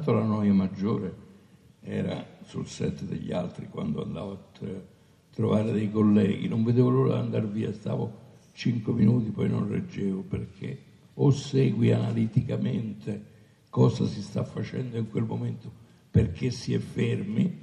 [0.00, 1.14] Intanto la noia maggiore
[1.82, 4.38] era sul set degli altri quando andavo a
[5.30, 8.10] trovare dei colleghi, non vedevo l'ora di andare via, stavo
[8.52, 10.78] cinque minuti, poi non reggevo perché
[11.12, 13.24] o segui analiticamente
[13.68, 15.70] cosa si sta facendo in quel momento,
[16.10, 17.54] perché si è fermi,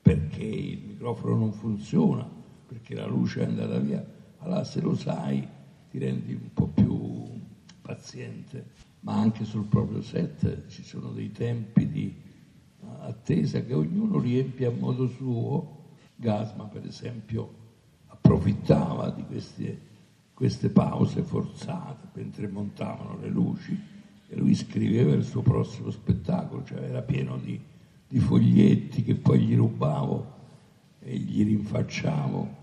[0.00, 2.26] perché il microfono non funziona,
[2.66, 4.02] perché la luce è andata via,
[4.38, 5.46] allora se lo sai
[5.90, 7.22] ti rendi un po' più
[7.92, 8.64] paziente,
[9.00, 12.14] ma anche sul proprio set ci sono dei tempi di
[13.00, 15.80] attesa che ognuno riempie a modo suo.
[16.16, 17.60] Gasma, per esempio,
[18.06, 19.78] approfittava di queste,
[20.32, 23.78] queste pause forzate mentre montavano le luci
[24.28, 27.60] e lui scriveva il suo prossimo spettacolo, cioè era pieno di,
[28.08, 30.40] di foglietti che poi gli rubavo
[31.00, 32.60] e gli rinfacciavo.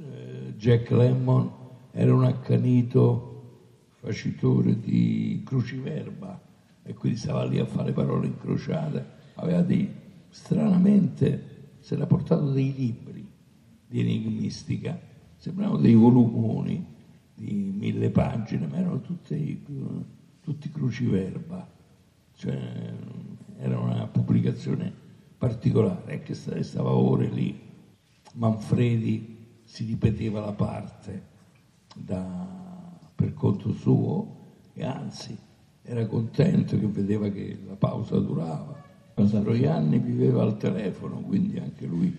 [0.00, 1.52] Eh, Jack Lemmon
[1.92, 3.29] era un accanito
[4.00, 6.40] facitore di cruciverba
[6.82, 9.18] e quindi stava lì a fare parole incrociate.
[9.34, 9.88] Aveva dei,
[10.30, 13.26] stranamente, si era portato dei libri
[13.86, 14.98] di enigmistica,
[15.36, 16.84] sembravano dei volumoni
[17.34, 19.64] di mille pagine, ma erano tutti,
[20.40, 21.68] tutti cruciverba,
[22.36, 22.94] cioè
[23.58, 24.92] era una pubblicazione
[25.36, 27.68] particolare, che stava ore lì,
[28.34, 31.28] Manfredi si ripeteva la parte
[31.94, 32.59] da,
[33.20, 34.38] per conto suo
[34.72, 35.36] e anzi
[35.82, 38.80] era contento che vedeva che la pausa durava
[39.14, 42.16] Mastroianni viveva al telefono, quindi anche lui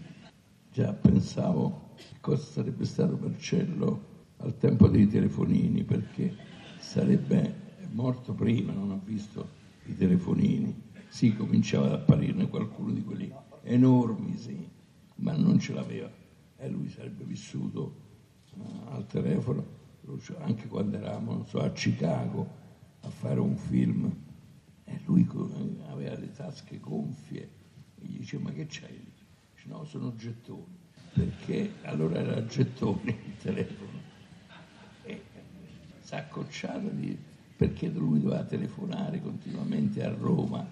[0.72, 6.36] già pensavo cosa sarebbe stato Marcello al tempo dei telefonini, perché
[6.80, 7.56] sarebbe
[7.94, 9.48] morto prima, non ha visto
[9.86, 10.90] i telefonini.
[11.08, 14.70] Sì, cominciava ad apparirne qualcuno di quelli enormi, sì,
[15.16, 16.10] ma non ce l'aveva.
[16.58, 17.96] E lui sarebbe vissuto
[18.54, 19.80] uh, al telefono,
[20.40, 22.60] anche quando eravamo so, a Chicago
[23.02, 24.14] a fare un film
[24.84, 25.28] e lui
[25.88, 27.50] aveva le tasche gonfie
[28.00, 29.00] e gli dice ma che c'hai?
[29.54, 30.80] Dice no, sono gettoni.
[31.14, 34.00] Perché allora era gettoni il telefono.
[35.04, 35.22] E
[36.00, 37.18] si è accocciato di,
[37.56, 40.66] perché lui doveva telefonare continuamente a Roma,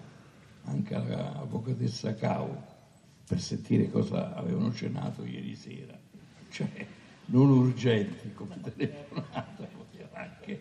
[0.64, 2.68] anche all'avvocatessa Cao,
[3.26, 5.98] per sentire cosa avevano cenato ieri sera.
[6.48, 6.86] Cioè,
[7.26, 10.60] non urgenti come telefonata, poteva anche,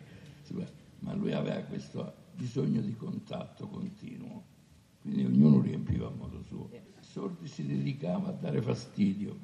[1.50, 4.44] lui aveva questo bisogno di contatto continuo,
[5.02, 6.70] quindi ognuno riempiva a modo suo.
[7.02, 9.36] Sordi si dedicava a dare fastidio,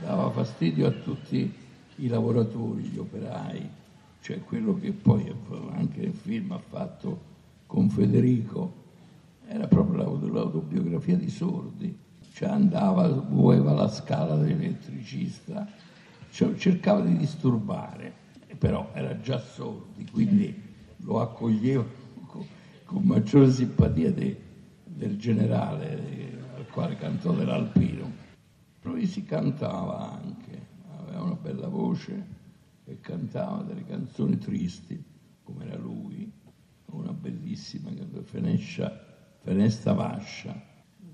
[0.00, 1.52] dava fastidio a tutti
[1.96, 3.68] i lavoratori, gli operai,
[4.20, 5.32] cioè quello che poi
[5.72, 7.34] anche nel film ha fatto
[7.66, 8.84] con Federico,
[9.48, 11.96] era proprio l'autobiografia di Sordi,
[12.32, 15.68] cioè andava, muoveva la scala dell'elettricista,
[16.30, 18.14] cioè cercava di disturbare,
[18.56, 20.65] però era già Sordi, quindi
[20.98, 21.84] lo accoglieva
[22.26, 22.46] con,
[22.84, 24.40] con maggiore simpatia de,
[24.84, 28.24] del generale de, al quale cantò dell'Alpino.
[28.80, 30.66] Poi si cantava anche,
[30.98, 32.26] aveva una bella voce
[32.84, 35.02] e cantava delle canzoni tristi,
[35.42, 36.30] come era lui,
[36.86, 38.24] una bellissima canzone,
[39.42, 40.60] Fenestra Vascia,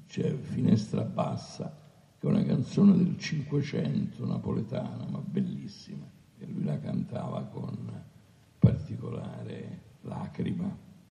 [0.06, 1.74] cioè Finestra Bassa,
[2.18, 5.51] che è una canzone del Cinquecento napoletana, ma bellissima,